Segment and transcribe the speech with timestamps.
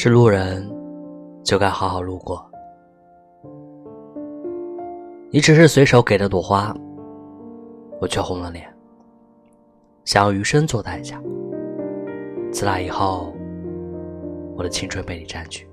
[0.00, 0.64] 是路人，
[1.42, 2.48] 就该好好路过。
[5.28, 6.72] 你只是随手给了朵花，
[8.00, 8.72] 我却红了脸，
[10.04, 11.20] 想要余生做代价。
[12.52, 13.34] 自那以后，
[14.56, 15.68] 我的青春被你占据。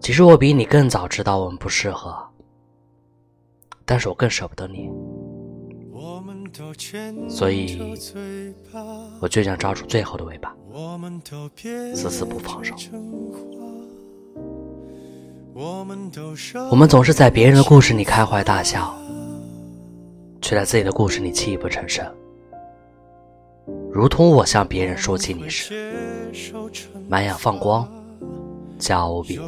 [0.00, 2.26] 其实我比你更早知道我们不适合，
[3.84, 4.90] 但是我更舍不得你，
[7.28, 7.94] 所以，
[9.20, 10.56] 我就想抓住最后的尾巴，
[11.94, 12.74] 死死不放手。
[15.54, 15.84] 我
[16.76, 18.92] 们总是在别人的故事里开怀大笑，
[20.42, 22.04] 却在自己的故事里泣不成声。
[23.92, 25.92] 如同我向别人说起你时，
[27.08, 27.88] 满眼放光，
[28.80, 29.38] 骄傲无比，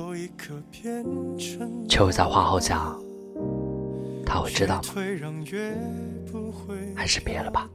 [1.88, 2.96] 却会在话后讲，
[4.24, 4.82] 他会知道吗？
[6.94, 7.68] 还是别了吧。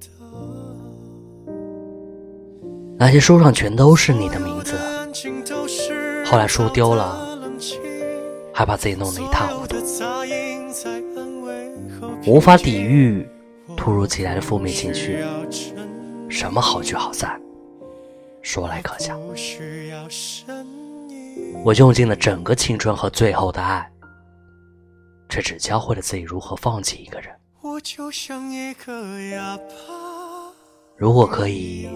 [3.02, 4.78] 那些书上全都是你的名字，
[6.24, 7.28] 后来书丢了。
[8.54, 9.76] 还把自己弄得一塌糊涂，
[12.28, 13.28] 无法抵御
[13.76, 15.26] 突如其来的负面情绪。
[16.30, 17.42] 什么好聚好散，
[18.44, 19.20] 说来可笑。
[21.64, 23.90] 我用尽了整个青春和最后的爱，
[25.28, 27.34] 却只教会了自己如何放弃一个人。
[30.96, 31.90] 如果可以，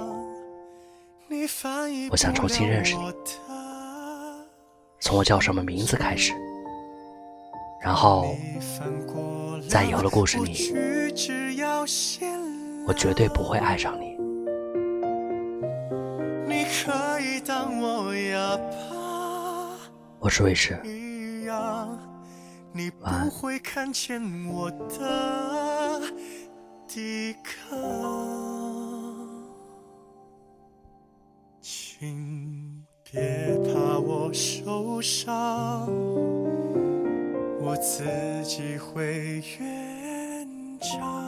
[2.12, 3.14] 我想重新认识你，
[5.00, 6.31] 从我叫什么名字开始。
[7.81, 8.36] 然后，
[9.68, 10.72] 在以后的故事里，
[12.88, 14.16] 我绝对不会爱上你。
[20.20, 20.80] 我是卫士，
[23.02, 23.31] 晚安。
[34.35, 35.88] 受伤。
[37.62, 38.03] 我自
[38.44, 40.46] 己会圆
[40.81, 41.25] 场。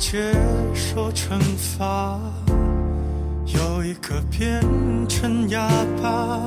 [0.00, 0.16] 接
[0.74, 2.18] 受惩罚。
[3.44, 4.58] 有一个变
[5.06, 5.68] 成哑
[6.02, 6.40] 巴，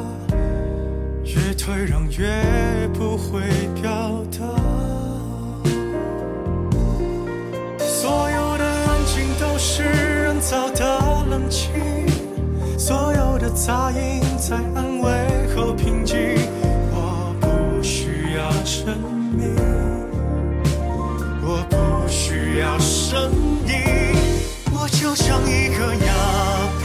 [1.24, 3.42] 越退让越不会
[3.80, 4.40] 表达。
[7.78, 11.70] 所有的安静都是人造的冷清，
[12.78, 16.18] 所有的杂音在安慰和平静。
[22.60, 23.32] 要声
[23.66, 23.74] 音
[24.72, 26.14] 我就像一个哑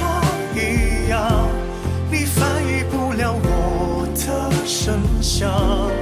[0.01, 0.23] 巴
[0.55, 1.49] 一样
[2.11, 5.98] 你翻译不了我的声响。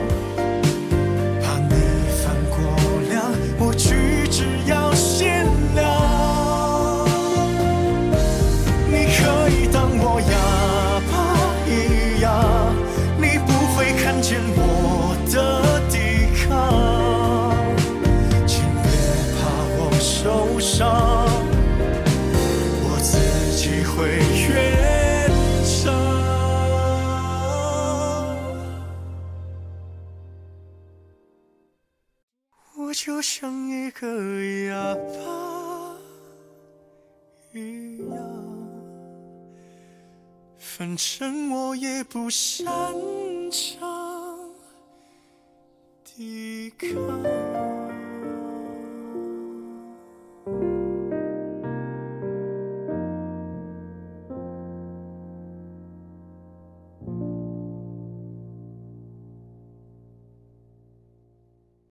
[23.97, 24.09] 自己会
[24.53, 24.77] 圆。
[32.99, 34.07] 就像一个
[34.69, 35.97] 哑巴
[37.53, 38.17] 一样，
[40.59, 42.67] 反正我也不擅
[43.51, 44.51] 长
[46.03, 47.66] 抵抗。